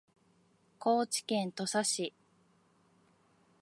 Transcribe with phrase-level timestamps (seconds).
[0.79, 2.15] 高知県土佐市